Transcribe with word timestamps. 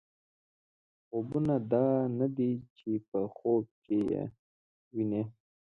خوبونه 1.07 1.55
دا 1.71 1.87
نه 2.19 2.27
دي 2.37 2.51
چې 2.77 2.89
په 3.09 3.19
خوب 3.35 3.63
کې 3.83 3.97
یې 4.11 4.23
وینئ. 4.93 5.23